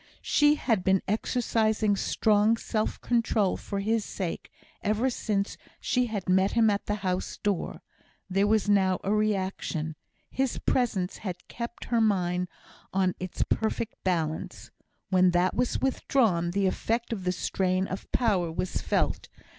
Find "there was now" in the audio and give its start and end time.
8.27-8.99